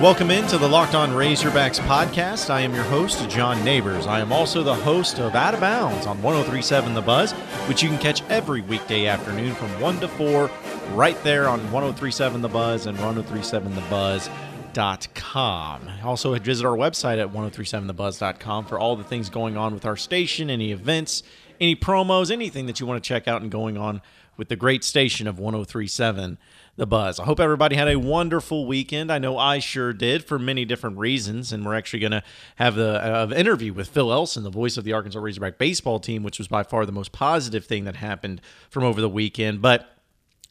[0.00, 2.50] Welcome into the Locked On Razorbacks podcast.
[2.50, 4.06] I am your host, John Neighbors.
[4.06, 7.32] I am also the host of Out of Bounds on 1037 The Buzz,
[7.66, 10.48] which you can catch every weekday afternoon from 1 to 4
[10.92, 15.88] right there on 1037 The Buzz and 1037thebuzz.com.
[16.04, 20.48] Also, visit our website at 1037thebuzz.com for all the things going on with our station,
[20.48, 21.24] any events,
[21.60, 24.00] any promos, anything that you want to check out and going on
[24.36, 26.38] with the great station of 1037
[26.78, 27.18] The Buzz.
[27.18, 29.10] I hope everybody had a wonderful weekend.
[29.10, 31.52] I know I sure did for many different reasons.
[31.52, 32.22] And we're actually going to
[32.54, 36.22] have the uh, interview with Phil Elson, the voice of the Arkansas Razorback baseball team,
[36.22, 39.60] which was by far the most positive thing that happened from over the weekend.
[39.60, 39.92] But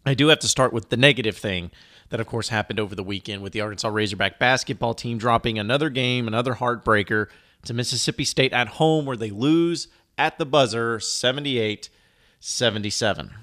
[0.05, 1.71] I do have to start with the negative thing
[2.09, 5.89] that, of course, happened over the weekend with the Arkansas Razorback basketball team dropping another
[5.89, 7.27] game, another heartbreaker
[7.63, 11.89] to Mississippi State at home, where they lose at the buzzer 78
[12.41, 13.33] 77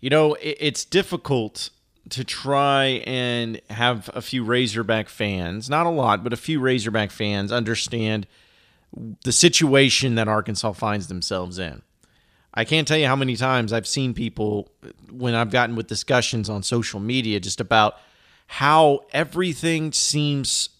[0.00, 1.70] you know, it's difficult
[2.10, 7.10] to try and have a few Razorback fans, not a lot, but a few Razorback
[7.10, 8.26] fans understand
[9.24, 11.82] the situation that Arkansas finds themselves in.
[12.54, 14.70] I can't tell you how many times I've seen people
[15.10, 17.96] when I've gotten with discussions on social media just about
[18.46, 20.70] how everything seems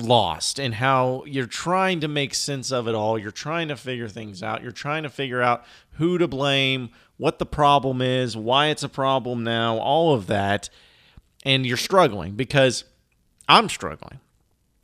[0.00, 3.18] lost and how you're trying to make sense of it all.
[3.18, 4.62] You're trying to figure things out.
[4.62, 8.88] You're trying to figure out who to blame, what the problem is, why it's a
[8.88, 10.68] problem now, all of that.
[11.44, 12.84] And you're struggling because
[13.48, 14.20] I'm struggling.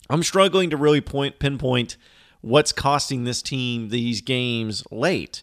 [0.09, 1.97] I'm struggling to really point pinpoint
[2.41, 5.43] what's costing this team these games late.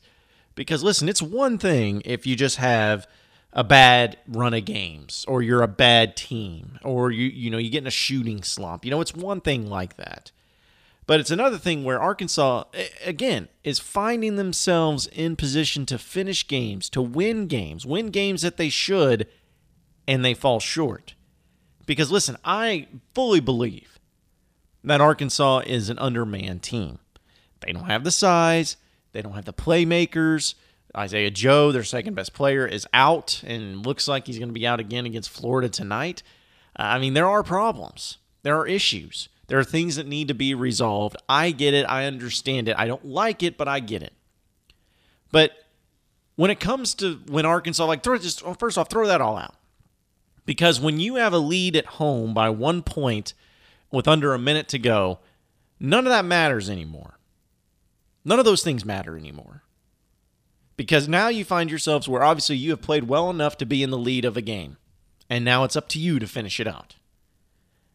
[0.55, 3.07] Because listen, it's one thing if you just have
[3.57, 7.71] a bad run of games or you're a bad team or you you know you
[7.71, 8.85] get in a shooting slump.
[8.85, 10.31] You know, it's one thing like that.
[11.07, 12.65] But it's another thing where Arkansas,
[13.03, 18.57] again, is finding themselves in position to finish games, to win games, win games that
[18.57, 19.25] they should,
[20.05, 21.15] and they fall short.
[21.85, 23.97] Because listen, I fully believe
[24.83, 26.99] that Arkansas is an undermanned team.
[27.61, 28.75] They don't have the size,
[29.13, 30.53] they don't have the playmakers.
[30.95, 34.67] Isaiah Joe, their second best player, is out and looks like he's going to be
[34.67, 36.23] out again against Florida tonight.
[36.75, 39.29] I mean, there are problems, there are issues.
[39.47, 41.15] There are things that need to be resolved.
[41.27, 41.85] I get it.
[41.85, 42.75] I understand it.
[42.77, 44.11] I don't like it, but I get it.
[45.31, 45.51] But
[46.35, 49.37] when it comes to when Arkansas, like, throw just well, first off, throw that all
[49.37, 49.55] out.
[50.45, 53.33] Because when you have a lead at home by one point
[53.91, 55.19] with under a minute to go,
[55.79, 57.17] none of that matters anymore.
[58.23, 59.63] None of those things matter anymore.
[60.77, 63.89] Because now you find yourselves where obviously you have played well enough to be in
[63.89, 64.77] the lead of a game.
[65.29, 66.95] And now it's up to you to finish it out.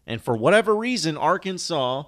[0.07, 2.05] And for whatever reason, Arkansas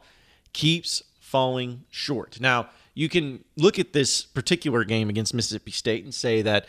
[0.53, 2.41] keeps falling short.
[2.41, 6.67] Now, you can look at this particular game against Mississippi State and say that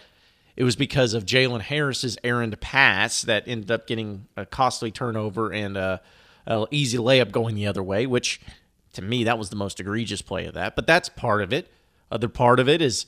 [0.55, 5.51] it was because of Jalen Harris's errant pass that ended up getting a costly turnover
[5.51, 6.01] and a,
[6.47, 8.39] a easy layup going the other way, which
[8.93, 10.75] to me, that was the most egregious play of that.
[10.75, 11.71] But that's part of it.
[12.09, 13.05] Other part of it is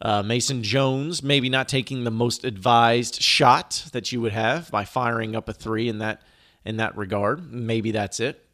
[0.00, 4.84] uh, Mason Jones maybe not taking the most advised shot that you would have by
[4.84, 6.22] firing up a three in that
[6.64, 7.52] in that regard.
[7.52, 8.44] Maybe that's it.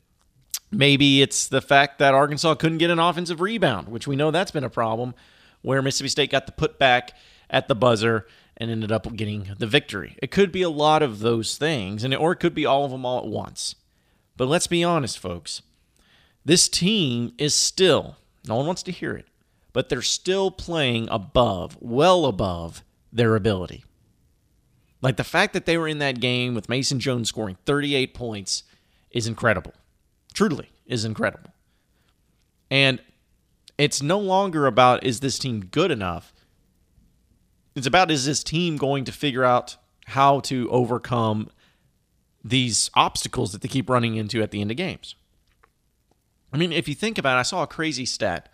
[0.71, 4.51] Maybe it's the fact that Arkansas couldn't get an offensive rebound, which we know that's
[4.51, 5.15] been a problem,
[5.63, 7.13] where Mississippi State got the put back
[7.49, 8.27] at the buzzer
[8.57, 10.17] and ended up getting the victory.
[10.21, 12.85] It could be a lot of those things, and it, or it could be all
[12.85, 13.77] of them all at once.
[14.37, 15.63] But let's be honest, folks.
[16.45, 19.27] This team is still, no one wants to hear it,
[19.77, 22.83] but they're still playing above, well above
[23.13, 23.85] their ability.
[25.03, 28.63] Like the fact that they were in that game with Mason Jones scoring 38 points
[29.11, 29.75] is incredible.
[30.33, 31.51] Truly is incredible.
[32.71, 33.03] And
[33.77, 36.33] it's no longer about is this team good enough?
[37.75, 39.77] It's about is this team going to figure out
[40.07, 41.51] how to overcome
[42.43, 45.17] these obstacles that they keep running into at the end of games.
[46.51, 48.51] I mean, if you think about it, I saw a crazy stat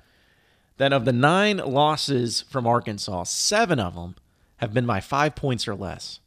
[0.78, 4.16] that of the nine losses from Arkansas, seven of them
[4.56, 6.20] have been by five points or less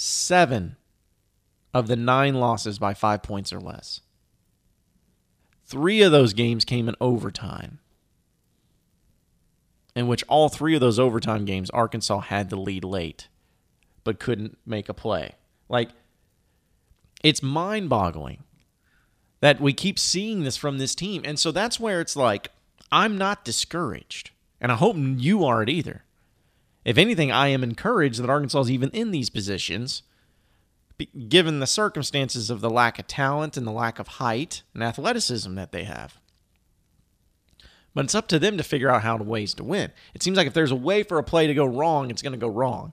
[0.00, 0.76] seven
[1.74, 4.00] of the nine losses by five points or less.
[5.66, 7.78] Three of those games came in overtime,
[9.94, 13.28] in which all three of those overtime games, Arkansas had the lead late,
[14.02, 15.34] but couldn't make a play.
[15.68, 15.90] Like,
[17.22, 18.42] it's mind boggling
[19.40, 21.22] that we keep seeing this from this team.
[21.24, 22.50] And so that's where it's like,
[22.92, 24.30] I'm not discouraged.
[24.60, 26.04] And I hope you aren't either.
[26.84, 30.02] If anything, I am encouraged that Arkansas is even in these positions,
[31.28, 35.54] given the circumstances of the lack of talent and the lack of height and athleticism
[35.54, 36.18] that they have.
[37.94, 39.92] But it's up to them to figure out how to ways to win.
[40.14, 42.32] It seems like if there's a way for a play to go wrong, it's going
[42.32, 42.92] to go wrong.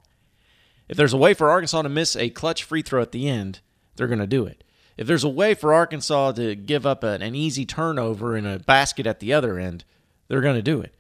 [0.90, 3.60] If there's a way for Arkansas to miss a clutch free throw at the end,
[3.96, 4.64] they're going to do it.
[4.98, 8.60] If there's a way for Arkansas to give up an, an easy turnover in a
[8.60, 9.84] basket at the other end,
[10.28, 10.94] they're going to do it.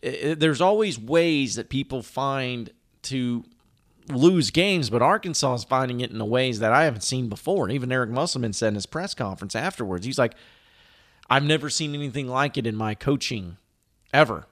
[0.00, 0.40] it.
[0.40, 2.70] There's always ways that people find
[3.02, 3.44] to
[4.08, 7.64] lose games, but Arkansas is finding it in the ways that I haven't seen before.
[7.64, 10.34] And even Eric Musselman said in his press conference afterwards, he's like,
[11.30, 13.58] I've never seen anything like it in my coaching
[14.12, 14.46] ever.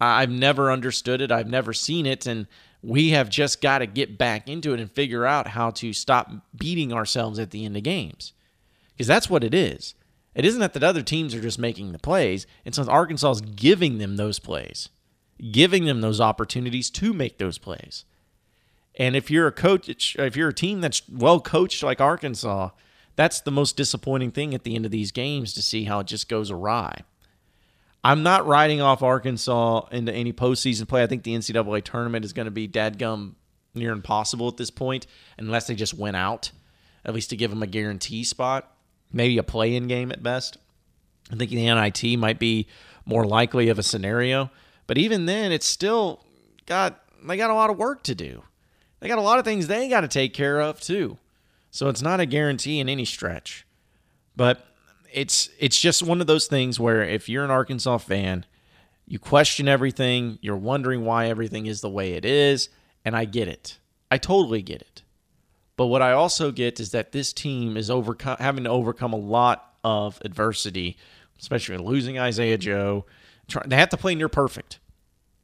[0.00, 1.30] I've never understood it.
[1.30, 2.26] I've never seen it.
[2.26, 2.46] And
[2.82, 6.30] we have just got to get back into it and figure out how to stop
[6.56, 8.32] beating ourselves at the end of games.
[8.92, 9.94] Because that's what it is.
[10.34, 13.40] It isn't that the other teams are just making the plays, it's that Arkansas is
[13.40, 14.88] giving them those plays,
[15.50, 18.04] giving them those opportunities to make those plays.
[18.96, 22.70] And if you're a coach, if you're a team that's well coached like Arkansas,
[23.16, 26.06] that's the most disappointing thing at the end of these games to see how it
[26.06, 27.02] just goes awry.
[28.02, 31.02] I'm not riding off Arkansas into any postseason play.
[31.02, 33.34] I think the NCAA tournament is going to be dadgum
[33.74, 35.06] near impossible at this point,
[35.38, 36.50] unless they just went out,
[37.04, 38.72] at least to give them a guarantee spot,
[39.12, 40.56] maybe a play-in game at best.
[41.30, 42.66] I think the NIT might be
[43.04, 44.50] more likely of a scenario,
[44.86, 46.24] but even then, it's still
[46.66, 48.42] got they got a lot of work to do.
[49.00, 51.18] They got a lot of things they got to take care of too.
[51.70, 53.66] So it's not a guarantee in any stretch.
[54.36, 54.66] But
[55.12, 58.46] it's it's just one of those things where if you're an Arkansas fan,
[59.06, 62.68] you question everything, you're wondering why everything is the way it is,
[63.04, 63.78] and I get it.
[64.10, 65.02] I totally get it.
[65.76, 69.18] But what I also get is that this team is overcome having to overcome a
[69.18, 70.96] lot of adversity,
[71.40, 73.06] especially losing Isaiah Joe.
[73.66, 74.78] They have to play near perfect.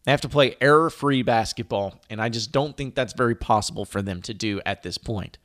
[0.05, 3.85] They have to play error free basketball, and I just don't think that's very possible
[3.85, 5.39] for them to do at this point.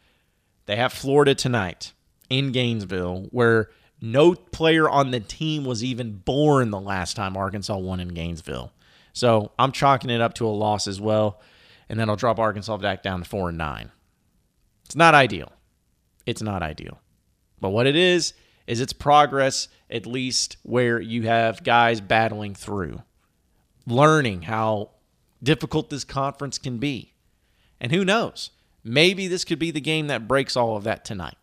[0.68, 1.94] They have Florida tonight
[2.30, 3.70] in Gainesville, where
[4.02, 8.72] no player on the team was even born the last time Arkansas won in Gainesville.
[9.14, 11.40] So I'm chalking it up to a loss as well,
[11.88, 13.92] and then I'll drop Arkansas back down to four and nine.
[14.86, 15.52] It's not ideal.
[16.26, 17.00] It's not ideal.
[17.60, 18.34] But what it is,
[18.68, 23.02] is it's progress, at least where you have guys battling through
[23.88, 24.92] learning how
[25.42, 27.14] difficult this conference can be.
[27.80, 28.52] And who knows?
[28.84, 31.38] Maybe this could be the game that breaks all of that tonight.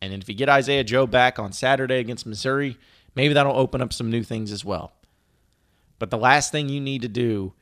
[0.00, 2.76] And if you get Isaiah Joe back on Saturday against Missouri,
[3.14, 4.92] maybe that'll open up some new things as well.
[5.98, 7.54] But the last thing you need to do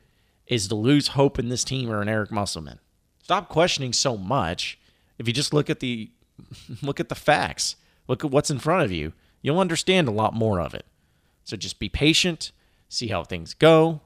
[0.45, 2.79] is to lose hope in this team or in Eric Musselman.
[3.23, 4.79] Stop questioning so much.
[5.17, 6.11] If you just look at the
[6.81, 7.75] look at the facts,
[8.07, 10.85] look at what's in front of you, you'll understand a lot more of it.
[11.43, 12.51] So just be patient,
[12.89, 14.01] see how things go,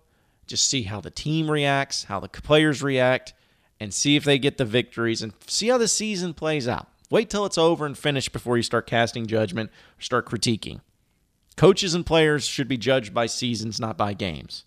[0.47, 3.33] just see how the team reacts, how the players react,
[3.79, 6.87] and see if they get the victories and see how the season plays out.
[7.11, 10.79] Wait till it's over and finished before you start casting judgment or start critiquing.
[11.57, 14.63] Coaches and players should be judged by seasons, not by games.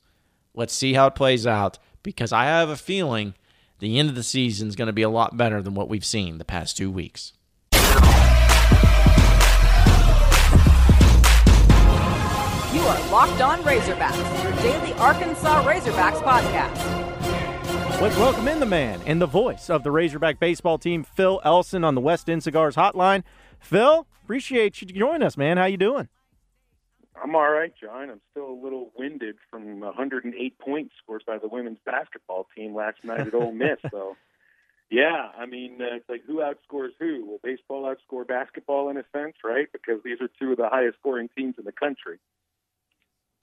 [0.55, 3.33] Let's see how it plays out because I have a feeling
[3.79, 6.05] the end of the season is going to be a lot better than what we've
[6.05, 7.33] seen the past two weeks.
[7.73, 7.81] You
[12.83, 17.04] are Locked On Razorbacks, your daily Arkansas Razorbacks podcast.
[18.01, 21.85] Let's welcome in the man and the voice of the Razorback baseball team, Phil Elson,
[21.85, 23.23] on the West End Cigars hotline.
[23.61, 25.57] Phil, appreciate you joining us, man.
[25.57, 26.09] How you doing?
[27.23, 28.11] I'm all right, John.
[28.11, 32.99] I'm still a little winded from 108 points scored by the women's basketball team last
[33.05, 33.79] night at Ole Miss.
[33.91, 34.17] So,
[34.91, 37.25] yeah, I mean, uh, it's like who outscores who?
[37.25, 39.69] Will baseball outscore basketball in a sense, right?
[39.73, 42.19] Because these are two of the highest scoring teams in the country.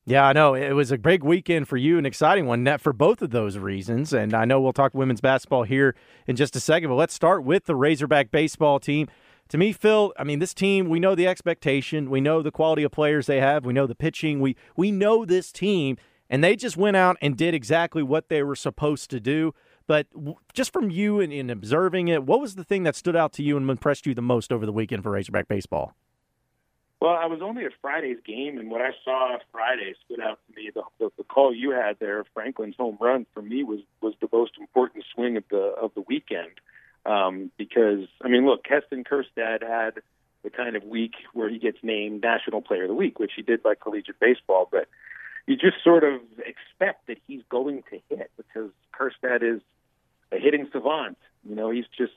[0.06, 0.56] Yeah, I know.
[0.56, 3.58] It was a big weekend for you, an exciting one net for both of those
[3.58, 4.14] reasons.
[4.14, 7.44] And I know we'll talk women's basketball here in just a second, but let's start
[7.44, 9.08] with the Razorback baseball team.
[9.50, 12.10] To me, Phil, I mean, this team, we know the expectation.
[12.10, 13.64] We know the quality of players they have.
[13.64, 14.40] We know the pitching.
[14.40, 15.98] We we know this team,
[16.30, 19.54] and they just went out and did exactly what they were supposed to do.
[19.88, 20.08] But
[20.54, 23.44] just from you and in observing it, what was the thing that stood out to
[23.44, 25.94] you and impressed you the most over the weekend for Razorback baseball?
[27.02, 30.56] Well, I was only at Friday's game, and what I saw Friday stood out to
[30.56, 30.70] me.
[30.72, 34.30] The, the, the call you had there, Franklin's home run, for me was was the
[34.32, 36.52] most important swing of the of the weekend.
[37.08, 40.04] Um, because I mean, look, Heston Kjerstad had
[40.44, 43.42] the kind of week where he gets named National Player of the Week, which he
[43.42, 44.88] did by collegiate baseball, but
[45.48, 49.62] you just sort of expect that he's going to hit because Kjerstad is
[50.32, 51.18] a hitting savant.
[51.50, 52.14] You know, he's just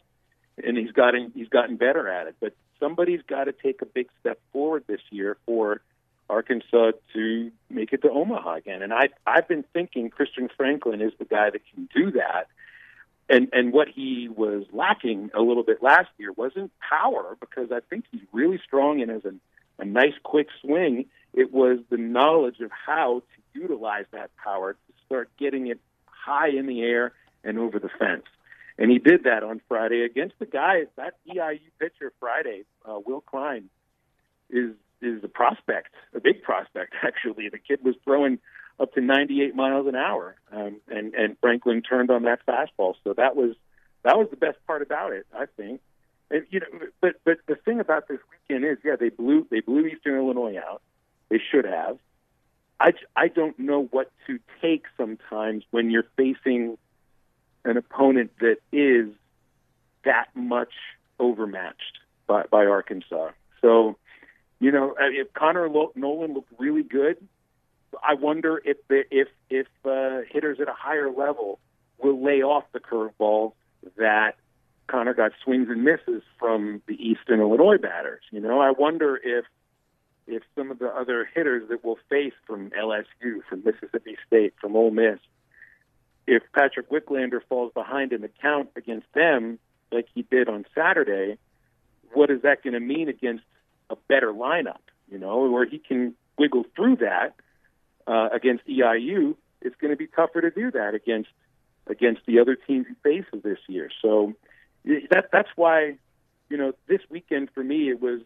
[0.62, 2.36] and he's gotten he's gotten better at it.
[2.40, 5.80] But somebody's got to take a big step forward this year for
[6.28, 8.82] Arkansas to make it to Omaha again.
[8.82, 12.48] And I I've been thinking Christian Franklin is the guy that can do that.
[13.28, 17.80] And and what he was lacking a little bit last year wasn't power because I
[17.80, 19.34] think he's really strong and has a,
[19.78, 21.06] a nice quick swing.
[21.32, 26.48] It was the knowledge of how to utilize that power to start getting it high
[26.48, 28.24] in the air and over the fence.
[28.78, 30.84] And he did that on Friday against the guy.
[30.96, 33.70] That EIU pitcher Friday, uh, Will Klein,
[34.50, 37.48] is is a prospect, a big prospect actually.
[37.48, 38.38] The kid was throwing
[38.80, 42.94] up to 98 miles an hour, um, and and Franklin turned on that fastball.
[43.04, 43.54] So that was
[44.02, 45.80] that was the best part about it, I think.
[46.30, 46.66] And you know,
[47.00, 50.56] but but the thing about this weekend is, yeah, they blew they blew Eastern Illinois
[50.58, 50.82] out.
[51.28, 51.98] They should have.
[52.80, 56.76] I I don't know what to take sometimes when you're facing
[57.64, 59.08] an opponent that is
[60.04, 60.72] that much
[61.18, 63.30] overmatched by by Arkansas.
[63.60, 63.96] So,
[64.60, 67.16] you know, if Connor Noland looked really good,
[68.02, 71.58] I wonder if the, if if uh, hitters at a higher level
[71.98, 73.52] will lay off the curveball
[73.96, 74.36] that
[74.86, 78.22] Connor got swings and misses from the Eastern Illinois batters.
[78.30, 79.44] You know, I wonder if
[80.26, 84.74] if some of the other hitters that we'll face from LSU, from Mississippi State, from
[84.74, 85.18] Ole Miss,
[86.26, 89.58] if Patrick Wicklander falls behind in the count against them,
[89.92, 91.38] like he did on Saturday,
[92.12, 93.44] what is that going to mean against
[93.90, 94.80] a better lineup?
[95.10, 97.34] You know, where he can wiggle through that
[98.06, 101.30] uh, against EIU, it's going to be tougher to do that against
[101.86, 103.90] against the other teams he faces this year.
[104.00, 104.32] So
[105.10, 105.96] that that's why,
[106.48, 108.20] you know, this weekend for me it was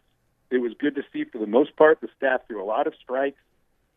[0.50, 2.95] it was good to see for the most part the staff threw a lot of
[3.02, 3.40] strikes.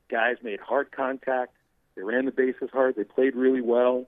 [0.10, 1.53] Guys made hard contact.
[1.95, 2.95] They ran the bases hard.
[2.95, 4.07] They played really well.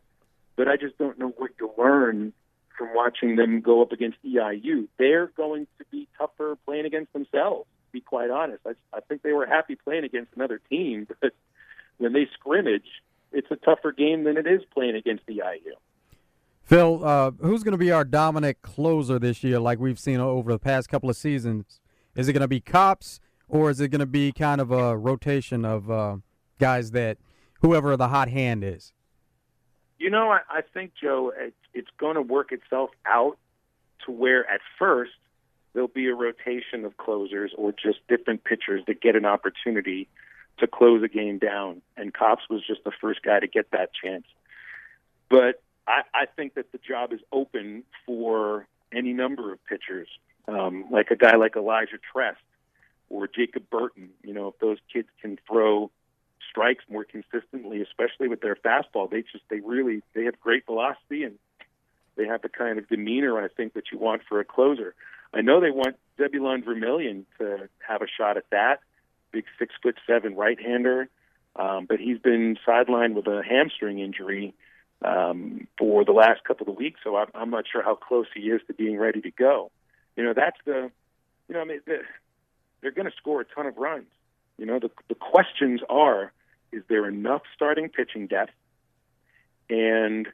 [0.56, 2.34] But I just don't know what you learn
[2.78, 4.88] from watching them go up against EIU.
[4.98, 7.68] They're going to be tougher playing against themselves.
[7.88, 11.34] To be quite honest, I, I think they were happy playing against another team, but
[11.98, 12.88] when they scrimmage,
[13.32, 15.74] it's a tougher game than it is playing against EIU.
[16.64, 20.52] Phil, uh, who's going to be our dominant closer this year, like we've seen over
[20.52, 21.82] the past couple of seasons?
[22.16, 24.96] Is it going to be Kopps, or is it going to be kind of a
[24.98, 26.18] rotation of uh,
[26.60, 27.18] guys that
[27.64, 28.94] whoever the hot hand is?
[29.98, 33.38] You know, I, I think Joe, it, it's going to work itself out
[34.06, 35.14] to where at first
[35.74, 40.08] there'll be a rotation of closers or just different pitchers that get an opportunity
[40.60, 41.82] to close a game down.
[41.98, 44.26] And Kopps was just the first guy to get that chance.
[45.30, 50.10] But I, I think that the job is open for any number of pitchers,
[50.48, 52.42] um, like a guy like Elijah Trest
[53.10, 54.10] or Jacob Burton.
[54.22, 55.90] You know, if those kids can throw
[56.50, 61.24] strikes more consistently, especially with their fastball, they just they really they have great velocity
[61.24, 61.36] and
[62.16, 64.96] they have the kind of demeanor I think that you want for a closer.
[65.34, 68.82] I know they want Zebulon Vermillion to have a shot at that
[69.32, 71.10] big six foot seven right hander,
[71.56, 74.54] um, but he's been sidelined with a hamstring injury
[75.04, 77.02] um, for the last couple of weeks.
[77.04, 79.72] So I'm, I'm not sure how close he is to being ready to go.
[80.16, 80.92] You know, that's the,
[81.50, 81.98] you know, I mean, the,
[82.82, 84.08] they're going to score a ton of runs.
[84.58, 86.32] You know, the the questions are:
[86.72, 88.54] is there enough starting pitching depth,
[89.70, 90.28] and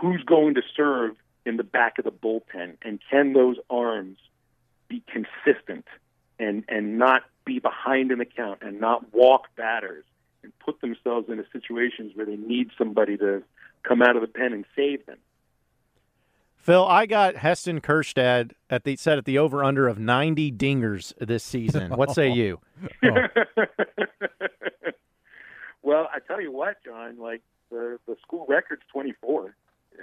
[0.00, 4.18] who's going to serve in the back of the bullpen, and can those arms
[4.88, 5.86] be consistent
[6.38, 10.04] and and not be behind in the count and not walk batters
[10.42, 13.42] and put themselves into situations where they need somebody to
[13.82, 15.18] come out of the pen and save them.
[16.58, 21.14] Phil, I got Heston Kjerstad at the set at the over under of 90 dingers
[21.18, 21.90] this season.
[21.92, 22.60] What say you?
[25.82, 29.54] well, I tell you what, John, like the the school record's 24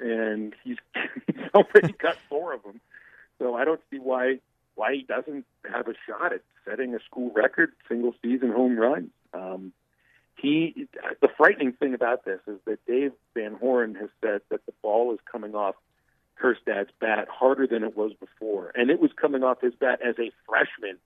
[0.02, 0.78] and he's,
[1.28, 2.82] he's already got four of them.
[3.40, 4.40] So I don't see why
[4.76, 9.10] why he doesn't have a shot at setting a school record single season home run.
[9.34, 9.72] Um,
[10.36, 10.88] he,
[11.22, 15.14] the frightening thing about this is that Dave Van Horn has said that the ball
[15.14, 15.76] is coming off
[16.42, 20.16] Kjerstad's bat harder than it was before, and it was coming off his bat as
[20.20, 20.98] a freshman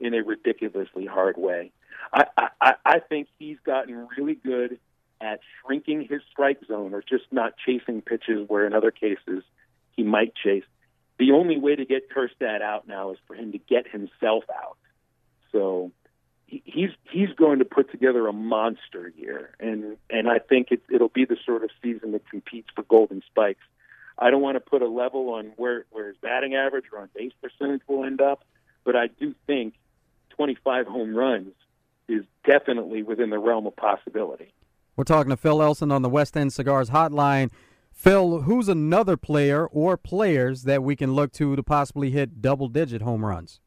[0.00, 1.72] in a ridiculously hard way.
[2.12, 2.24] I,
[2.60, 4.78] I, I think he's gotten really good
[5.20, 9.42] at shrinking his strike zone or just not chasing pitches where in other cases
[9.96, 10.64] he might chase
[11.18, 14.76] the only way to get Kjerstad out now is for him to get himself out.
[15.52, 15.90] So
[16.46, 21.08] he's he's going to put together a monster year, and and I think it, it'll
[21.08, 23.64] be the sort of season that competes for Golden Spikes.
[24.18, 27.08] I don't want to put a level on where where his batting average or on
[27.14, 28.44] base percentage will end up,
[28.84, 29.74] but I do think
[30.30, 31.52] 25 home runs
[32.08, 34.52] is definitely within the realm of possibility.
[34.96, 37.50] We're talking to Phil Elson on the West End Cigars Hotline.
[37.92, 42.68] Phil, who's another player or players that we can look to to possibly hit double
[42.68, 43.60] digit home runs?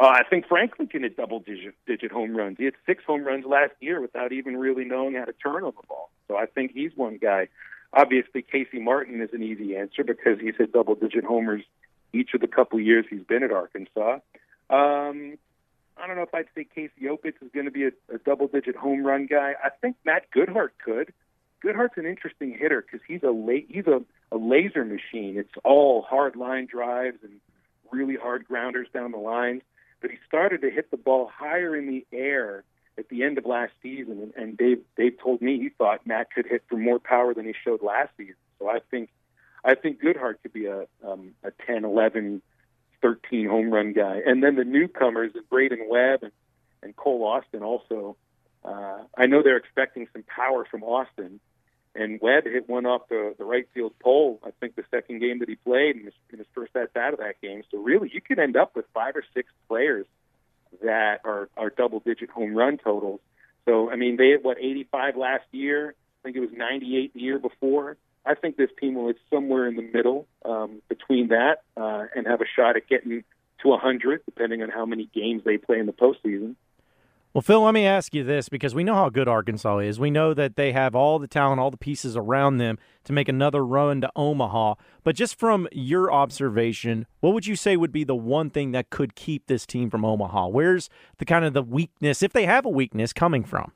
[0.00, 2.56] Uh, I think Franklin can hit double digit, digit home runs.
[2.58, 5.72] He had six home runs last year without even really knowing how to turn on
[5.76, 6.10] the ball.
[6.26, 7.48] So I think he's one guy.
[7.94, 11.62] Obviously, Casey Martin is an easy answer because he's hit double digit homers
[12.12, 14.18] each of the couple years he's been at Arkansas.
[14.70, 15.38] Um,
[15.96, 18.48] I don't know if I'd say Casey Opitz is going to be a, a double
[18.48, 19.54] digit home run guy.
[19.62, 21.12] I think Matt Goodheart could
[21.64, 25.36] Goodheart's an interesting hitter because he's a la- he's a, a laser machine.
[25.38, 27.40] It's all hard line drives and
[27.90, 29.62] really hard grounders down the line.
[30.02, 32.64] But he started to hit the ball higher in the air
[33.14, 36.46] the end of last season, and, and Dave Dave told me he thought Matt could
[36.46, 38.34] hit for more power than he showed last season.
[38.58, 39.10] So I think
[39.64, 42.42] I think Goodheart could be a um, a 10, 11,
[43.00, 44.20] 13 home run guy.
[44.26, 46.32] And then the newcomers, Brayden Webb and,
[46.82, 48.16] and Cole Austin, also.
[48.64, 51.38] Uh, I know they're expecting some power from Austin,
[51.94, 54.40] and Webb hit one off the, the right field pole.
[54.42, 57.12] I think the second game that he played in his, in his first at bat
[57.12, 57.62] of that game.
[57.70, 60.06] So really, you could end up with five or six players
[60.82, 63.20] that are are double digit home run totals.
[63.66, 65.94] So I mean, they had what 85 last year.
[66.20, 67.96] I think it was 98 the year before.
[68.26, 72.26] I think this team will hit somewhere in the middle um, between that uh, and
[72.26, 73.22] have a shot at getting
[73.60, 76.54] to 100, depending on how many games they play in the postseason.
[77.34, 79.98] Well, Phil, let me ask you this because we know how good Arkansas is.
[79.98, 83.28] We know that they have all the talent, all the pieces around them to make
[83.28, 84.74] another run to Omaha.
[85.02, 88.88] But just from your observation, what would you say would be the one thing that
[88.88, 90.46] could keep this team from Omaha?
[90.46, 90.88] Where's
[91.18, 93.72] the kind of the weakness, if they have a weakness, coming from?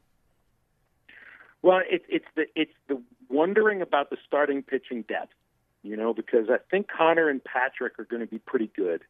[1.60, 5.34] Well, it's it's the it's the wondering about the starting pitching depth,
[5.82, 9.02] you know, because I think Connor and Patrick are going to be pretty good.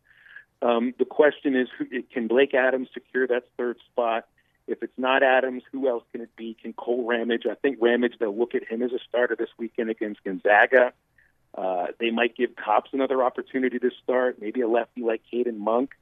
[0.62, 4.24] Um, the question is, who, can Blake Adams secure that third spot?
[4.68, 6.56] If it's not Adams, who else can it be?
[6.60, 7.46] Can Kole Ramage?
[7.50, 10.92] I think Ramage, they'll look at him as a starter this weekend against Gonzaga.
[11.54, 15.92] Uh, they might give Kopps another opportunity to start, maybe a lefty like Caden Monke.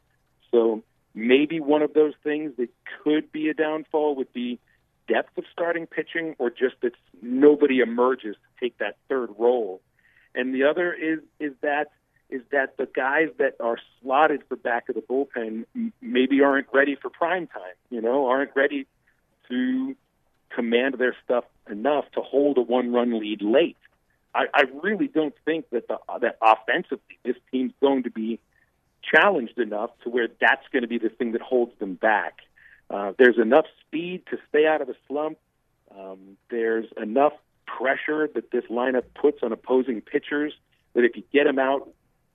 [0.50, 0.82] So
[1.14, 2.68] maybe one of those things that
[3.02, 4.58] could be a downfall would be
[5.08, 6.92] depth of starting pitching or just that
[7.22, 9.80] nobody emerges to take that third role.
[10.34, 11.92] And the other is is that
[12.28, 15.64] is that the guys that are slotted for back of the bullpen
[16.00, 18.86] maybe aren't ready for prime time, you know, aren't ready
[19.48, 19.94] to
[20.50, 23.76] command their stuff enough to hold a one run lead late.
[24.34, 28.40] I, I really don't think that the that offensively this team's going to be
[29.02, 32.38] challenged enough to where that's going to be the thing that holds them back.
[32.90, 35.38] Uh, there's enough speed to stay out of the slump.
[35.96, 37.32] Um, there's enough
[37.66, 40.52] pressure that this lineup puts on opposing pitchers
[40.94, 41.88] that if you get them out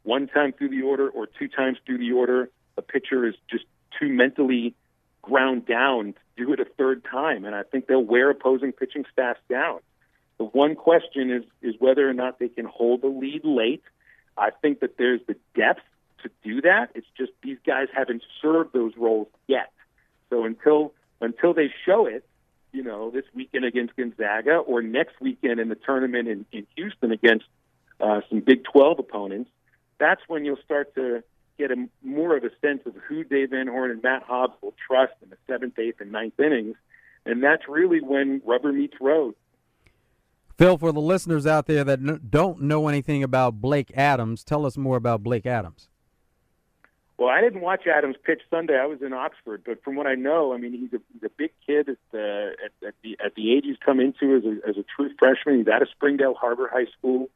[0.04, 3.66] one time through the order or two times through the order, a pitcher is just
[4.00, 4.76] too mentally
[5.22, 7.46] ground down to do it a third time.
[7.46, 9.80] And I think they'll wear opposing pitching staffs down.
[10.38, 13.84] The one question is is whether or not they can hold the lead late.
[14.38, 15.84] I think that there's the depth
[16.24, 16.90] to do that.
[16.96, 19.72] It's just these guys haven't served those roles yet.
[20.30, 22.26] So until until they show it,
[22.72, 27.12] you know, this weekend against Gonzaga or next weekend in the tournament in, in Houston
[27.12, 27.46] against
[28.00, 29.52] uh, some Big 12 opponents,
[30.02, 31.24] that's when you'll start to
[31.58, 34.74] get a more of a sense of who Dave Van Horn and Matt Hobbs will
[34.88, 36.76] trust in the seventh, eighth, and ninth innings,
[37.26, 39.36] and that's really when rubber meets road.
[40.58, 44.76] Phil, for the listeners out there that don't know anything about Blake Adams, tell us
[44.76, 45.88] more about Blake Adams.
[47.18, 48.76] Well, I didn't watch Adams pitch Sunday.
[48.76, 51.30] I was in Oxford, but from what I know, I mean, he's a, he's a
[51.30, 54.70] big kid at the at, at the at the age he's come into as a
[54.70, 55.60] as a true freshman.
[55.60, 57.30] He's out of Springdale Har-Ber High School.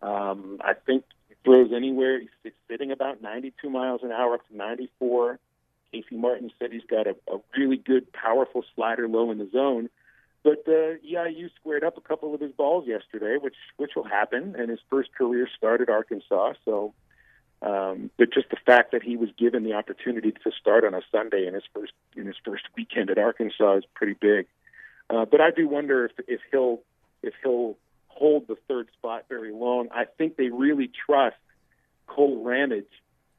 [0.00, 1.04] Um, I think
[1.44, 2.20] throws anywhere.
[2.20, 5.38] He's sitting about 92 miles an hour up to 94.
[5.92, 9.88] Casey Martin said he's got a, a really good, powerful slider low in the zone.
[10.42, 14.54] But uh, EIU squared up a couple of his balls yesterday, which which will happen.
[14.56, 16.94] And his first career start at Arkansas, so
[17.62, 21.02] um, but just the fact that he was given the opportunity to start on a
[21.12, 24.46] Sunday in his first in his first weekend at Arkansas is pretty big.
[25.10, 26.80] Uh, but I do wonder if if he'll
[27.22, 27.76] if he'll
[28.10, 29.88] hold the third spot very long.
[29.92, 31.36] I think they really trust
[32.08, 32.84] Kole Ramage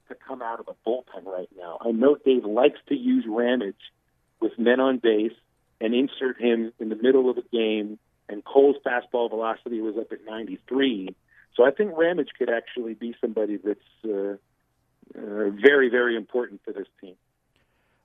[0.10, 1.78] to come out of the bullpen right now.
[1.82, 3.76] I know Dave likes to use Ramage
[4.40, 5.34] with men on base
[5.80, 8.00] and insert him in the middle of a game.
[8.28, 11.16] And Cole's fastball velocity was up at 93
[11.56, 14.38] so I think Ramage could actually be somebody that's uh,
[15.18, 17.16] uh, very, very important for this team.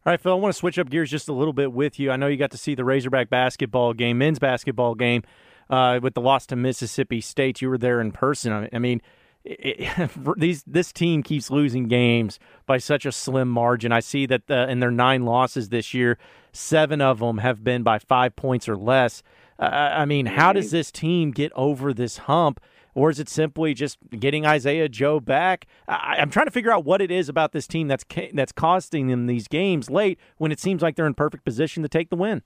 [0.05, 2.11] All right, Phil, I want to switch up gears just a little bit with you.
[2.11, 5.22] I know you got to see the Razorback basketball game, men's basketball game,
[5.70, 7.61] uh, with the loss to Mississippi State.
[7.61, 8.68] You were there in person.
[8.72, 9.00] I mean,
[9.44, 13.92] it, these this team keeps losing games by such a slim margin.
[13.92, 16.18] I see that the, in their nine losses this year,
[16.52, 19.22] seven of them have been by five points or less.
[19.59, 22.61] Uh, I mean, how does this team get over this hump?
[22.96, 25.66] or is it simply just getting Isaiah Joe back?
[25.87, 29.09] I, am trying to figure out what it is about this team that's that's costing
[29.09, 32.16] them these games late when it seems like they're in perfect position to take the
[32.16, 32.42] win.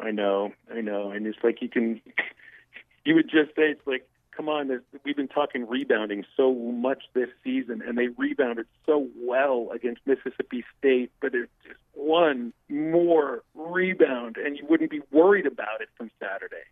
[0.00, 2.00] I know, I know, and it's like you can,
[3.04, 7.28] you would just say it's like, come on, we've been talking rebounding so much this
[7.44, 14.36] season, and they rebounded so well against Mississippi State, but it's just one more rebound,
[14.36, 16.64] and you wouldn't be worried about it from Saturday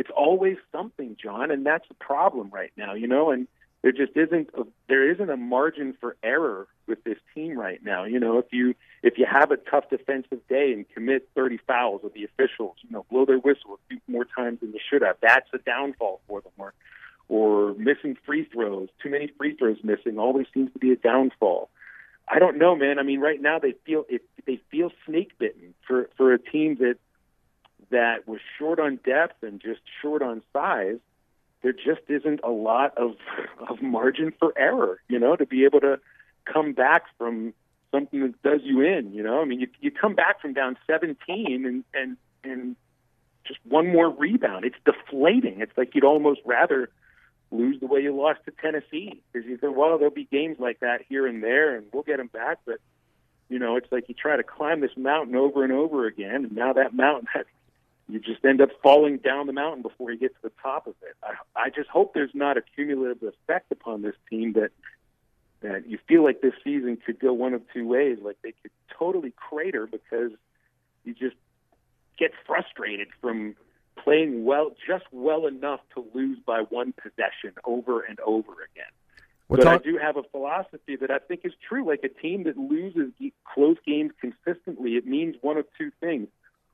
[0.00, 3.30] it's always something, John, and that's the problem right now, you know.
[3.30, 3.46] And
[3.82, 8.04] there just isn't a, there isn't a margin for error with this team right now.
[8.04, 12.02] You know, if you if you have a tough defensive day and commit 30 fouls
[12.02, 15.02] with the officials, you know, blow their whistle a few more times than you should
[15.02, 16.52] have, that's a downfall for them.
[16.58, 16.74] Or
[17.28, 21.70] or missing free throws, too many free throws missing, always seems to be a downfall.
[22.28, 22.98] I don't know, man.
[22.98, 26.76] I mean, right now they feel it, they feel snake bitten for for a team
[26.80, 26.96] that
[27.90, 30.98] that was short on depth and just short on size
[31.62, 33.16] there just isn't a lot of
[33.68, 36.00] of margin for error, you know, to be able to
[36.44, 37.54] come back from
[37.90, 39.40] something that does you in, you know.
[39.40, 42.76] I mean, you you come back from down 17 and and and
[43.46, 44.64] just one more rebound.
[44.64, 45.60] It's deflating.
[45.60, 46.90] It's like you'd almost rather
[47.50, 50.80] lose the way you lost to Tennessee because you think, well, there'll be games like
[50.80, 52.58] that here and there, and we'll get them back.
[52.64, 52.80] But
[53.48, 56.52] you know, it's like you try to climb this mountain over and over again, and
[56.52, 57.46] now that mountain that
[58.12, 60.94] you just end up falling down the mountain before you get to the top of
[61.02, 61.16] it.
[61.22, 61.34] I,
[61.66, 64.70] I just hope there's not a cumulative effect upon this team that
[65.62, 68.18] that you feel like this season could go one of two ways.
[68.22, 70.32] Like they could totally crater because
[71.04, 71.36] you just
[72.18, 73.56] get frustrated from
[74.02, 78.90] playing well, just well enough to lose by one possession over and over again.
[79.48, 81.86] We're but talk- I do have a philosophy that I think is true.
[81.86, 83.12] Like a team that loses
[83.44, 86.28] close games consistently, it means one of two things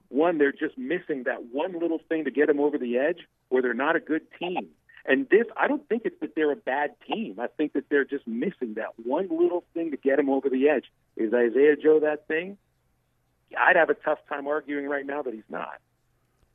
[0.08, 3.62] one, they're just missing that one little thing to get them over the edge, or
[3.62, 4.68] they're not a good team.
[5.08, 7.36] And this, I don't think it's that they're a bad team.
[7.38, 10.68] I think that they're just missing that one little thing to get them over the
[10.68, 10.86] edge.
[11.16, 12.58] Is Isaiah Joe that thing?
[13.56, 15.80] I'd have a tough time arguing right now that he's not.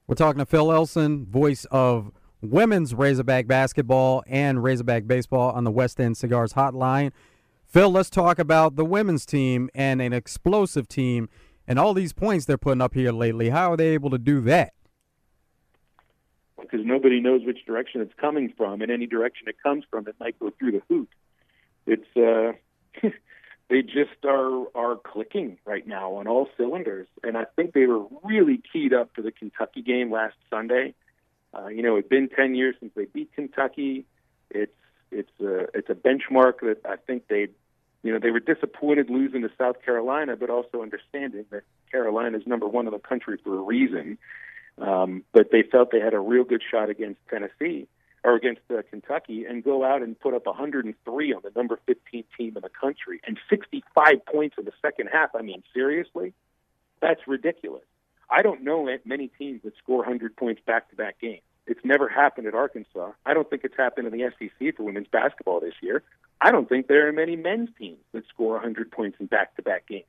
[0.08, 2.12] We're talking to Phil Elson, voice of
[2.42, 7.12] women's Razorback basketball and Razorback baseball on the West End Cigars Hotline.
[7.66, 11.30] Phil, let's talk about the women's team and an explosive team
[11.72, 13.48] and all these points they're putting up here lately.
[13.48, 14.74] How are they able to do that?
[16.60, 20.16] Because nobody knows which direction it's coming from, and any direction it comes from, it
[20.20, 21.08] might go through the hoop.
[21.88, 22.52] It's uh,
[23.70, 28.04] they just are are clicking right now on all cylinders, and I think they were
[28.22, 30.94] really keyed up for the Kentucky game last Sunday.
[31.58, 34.06] Uh, you know, it's been ten years since they beat Kentucky.
[34.50, 34.76] It's
[35.10, 37.48] it's a it's a benchmark that I think they
[38.04, 42.48] you know, they were disappointed losing to South Carolina, but also understanding that Carolina is
[42.48, 44.18] number one in the country for a reason.
[44.78, 47.88] Um, but they felt they had a real good shot against Tennessee
[48.24, 52.24] or against uh, Kentucky and go out and put up 103 on the number 15
[52.38, 55.30] team in the country and 65 points in the second half.
[55.36, 56.34] I mean, seriously?
[57.02, 57.84] That's ridiculous.
[58.30, 61.42] I don't know many teams that score 100 points back to back games.
[61.68, 63.12] It's never happened at Arkansas.
[63.26, 66.04] I don't think it's happened in the SEC for women's basketball this year.
[66.42, 70.06] I don't think there are many men's teams that score 100 points in back-to-back games.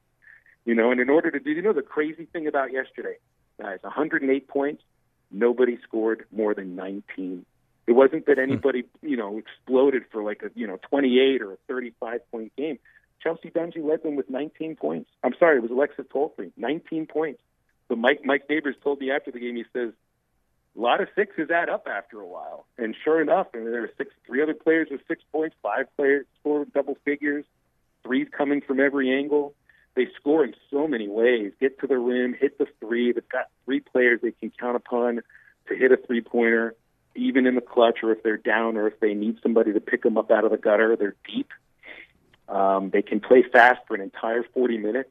[0.65, 3.17] You know, and in order to do, you know, the crazy thing about yesterday,
[3.61, 4.83] guys, 108 points,
[5.31, 7.45] nobody scored more than 19.
[7.87, 8.43] It wasn't that hmm.
[8.43, 12.79] anybody, you know, exploded for like a, you know, 28 or a 35 point game.
[13.23, 15.11] Chelsea Dungee led them with 19 points.
[15.23, 17.41] I'm sorry, it was Alexa Tolefree, 19 points.
[17.89, 19.93] So Mike Mike Neighbors told me after the game, he says,
[20.77, 22.67] a lot of sixes add up after a while.
[22.79, 25.87] And sure enough, I mean, there were six, three other players with six points, five
[25.97, 27.45] players scored double figures,
[28.03, 29.55] threes coming from every angle.
[29.95, 31.53] They score in so many ways.
[31.61, 33.13] Get to the rim, hit the three.
[33.13, 35.21] They've got three players they can count upon
[35.69, 36.75] to hit a three pointer,
[37.15, 40.03] even in the clutch, or if they're down, or if they need somebody to pick
[40.03, 40.97] them up out of the gutter.
[40.97, 41.51] They're deep.
[42.49, 45.11] Um, they can play fast for an entire 40 minutes,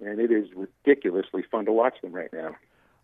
[0.00, 2.56] and it is ridiculously fun to watch them right now.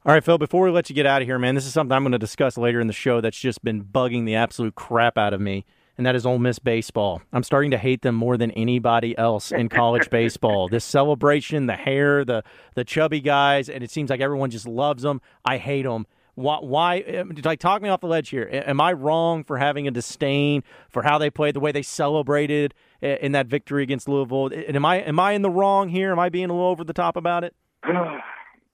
[0.07, 1.93] All right, Phil, before we let you get out of here, man, this is something
[1.95, 5.19] I'm going to discuss later in the show that's just been bugging the absolute crap
[5.19, 5.67] out of me,
[5.99, 7.21] and that is Ole Miss baseball.
[7.35, 10.69] I'm starting to hate them more than anybody else in college baseball.
[10.69, 12.43] This celebration, the hair, the
[12.77, 15.21] the chubby guys, and it seems like everyone just loves them.
[15.45, 16.07] I hate them.
[16.35, 19.91] Why, why like talk me off the ledge here am i wrong for having a
[19.91, 24.87] disdain for how they played the way they celebrated in that victory against louisville am
[24.87, 27.17] i am i in the wrong here am i being a little over the top
[27.17, 27.55] about it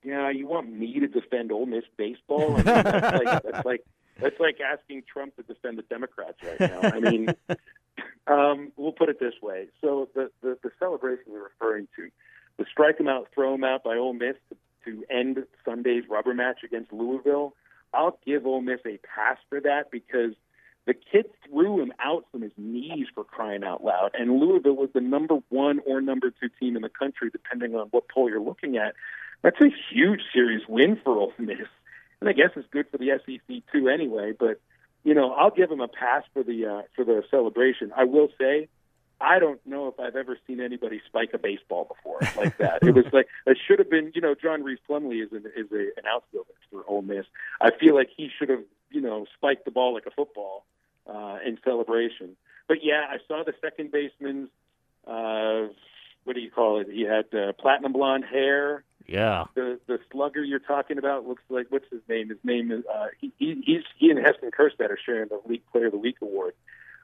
[0.07, 2.53] yeah, you want me to defend Ole Miss baseball?
[2.53, 3.85] I mean, that's like that's like
[4.21, 6.79] that's like asking Trump to defend the Democrats right now.
[6.81, 7.27] I mean,
[8.27, 9.67] um, we'll put it this way.
[9.81, 12.09] So the, the the celebration we're referring to,
[12.57, 16.33] the strike them out, throw them out by Ole Miss to, to end Sunday's rubber
[16.33, 17.53] match against Louisville.
[17.93, 20.35] I'll give Ole Miss a pass for that because
[20.85, 24.11] the kid threw him out from his knees for crying out loud.
[24.17, 27.87] And Louisville was the number one or number two team in the country, depending on
[27.91, 28.95] what poll you're looking at.
[29.41, 31.67] That's a huge series win for Ole Miss,
[32.19, 34.33] and I guess it's good for the SEC too, anyway.
[34.37, 34.59] But
[35.03, 37.91] you know, I'll give them a pass for the uh, for the celebration.
[37.95, 38.67] I will say,
[39.19, 42.79] I don't know if I've ever seen anybody spike a baseball before like that.
[42.81, 44.11] it was like it should have been.
[44.13, 47.25] You know, John Rhys Plumlee is an is a, an outfielder for Ole Miss.
[47.61, 50.65] I feel like he should have you know spiked the ball like a football
[51.07, 52.35] uh, in celebration.
[52.67, 54.49] But yeah, I saw the second baseman's.
[55.05, 55.67] Uh,
[56.25, 56.87] what do you call it?
[56.91, 58.83] He had uh, platinum blonde hair.
[59.07, 59.45] Yeah.
[59.55, 62.29] The the slugger you're talking about looks like what's his name?
[62.29, 65.63] His name is uh, he, he he's he and Heston Kjerstad are sharing the League
[65.71, 66.53] Player of the Week award.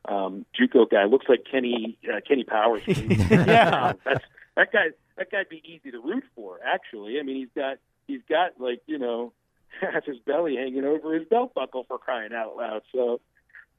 [0.06, 2.84] Um, JUCO guy looks like Kenny uh, Kenny Powers.
[2.88, 4.88] yeah, that's that guy.
[5.18, 6.60] That guy'd be easy to root for.
[6.66, 9.32] Actually, I mean, he's got he's got like you know
[9.82, 12.82] half his belly hanging over his belt buckle for crying out loud.
[12.92, 13.22] So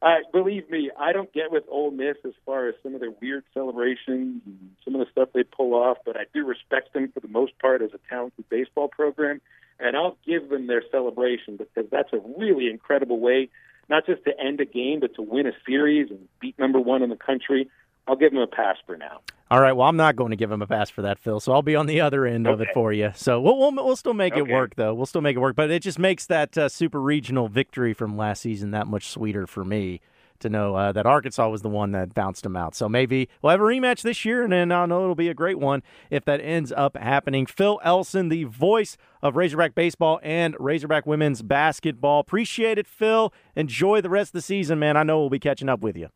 [0.04, 3.10] uh, believe me, I don't get with Ole Miss as far as some of their
[3.10, 7.10] weird celebrations and some of the stuff they pull off, but I do respect them
[7.10, 9.40] for the most part as a talented baseball program,
[9.80, 13.48] and I'll give them their celebration because that's a really incredible way,
[13.88, 17.02] not just to end a game, but to win a series and beat number one
[17.02, 17.70] in the country.
[18.06, 19.22] I'll give them a pass for now.
[19.50, 19.72] All right.
[19.72, 21.38] Well, I'm not going to give him a pass for that, Phil.
[21.38, 23.12] So I'll be on the other end of it for you.
[23.14, 24.40] So we'll we'll, we'll still make okay.
[24.40, 24.94] it work, though.
[24.94, 28.16] We'll still make it work, but it just makes that uh, super regional victory from
[28.16, 30.00] last season that much sweeter for me
[30.40, 32.74] to know uh, that Arkansas was the one that bounced him out.
[32.74, 35.35] So maybe we'll have a rematch this year, and then I know it'll be a
[35.35, 37.46] great one if that ends up happening.
[37.46, 42.20] Phil Elson, the voice of Razorback baseball and Razorback women's basketball.
[42.20, 43.33] Appreciate it, Phil.
[43.57, 44.96] Enjoy the rest of the season, man.
[44.96, 46.09] I know we'll be catching up with you.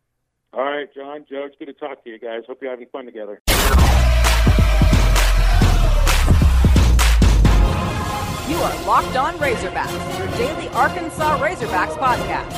[0.52, 2.42] All right, John, Joe, it's good to talk to you guys.
[2.46, 3.42] Hope you're having fun together.
[8.48, 12.50] You are Locked On Razorbacks, your daily Arkansas Razorbacks podcast.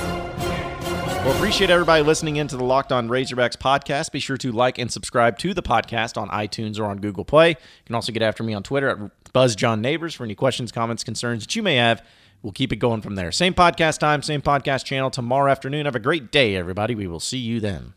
[1.24, 4.12] Well, appreciate everybody listening into the Locked On Razorbacks podcast.
[4.12, 7.50] Be sure to like and subscribe to the podcast on iTunes or on Google Play.
[7.50, 8.98] You can also get after me on Twitter at
[9.33, 12.03] BuzzJohnNeighbors for any questions, comments, concerns that you may have.
[12.42, 13.33] We'll keep it going from there.
[13.33, 15.85] Same podcast time, same podcast channel tomorrow afternoon.
[15.85, 16.94] Have a great day, everybody.
[16.94, 17.94] We will see you then.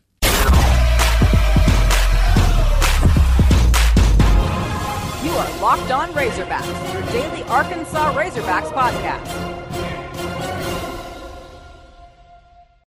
[5.24, 9.53] You are Locked On Razorbacks, your daily Arkansas Razorbacks podcast